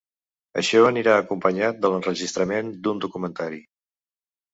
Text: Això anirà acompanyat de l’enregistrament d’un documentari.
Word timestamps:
Això 0.59 0.79
anirà 0.91 1.17
acompanyat 1.23 1.83
de 1.83 1.91
l’enregistrament 1.91 2.73
d’un 2.87 3.03
documentari. 3.05 3.61